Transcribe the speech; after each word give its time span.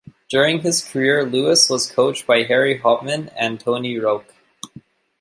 During 0.29 0.61
his 0.61 0.83
career 0.83 1.23
Lewis 1.23 1.69
was 1.69 1.91
coached 1.91 2.25
by 2.25 2.41
Harry 2.41 2.79
Hopman 2.79 3.31
and 3.37 3.59
Tony 3.59 3.99
Roche. 3.99 4.25